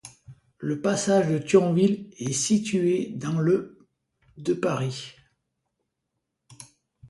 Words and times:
Le 0.57 0.81
passage 0.81 1.29
de 1.29 1.37
Thionville 1.37 2.09
est 2.17 2.33
situé 2.33 3.11
dans 3.15 3.37
le 3.37 3.85
de 4.37 4.55
Paris. 4.55 5.13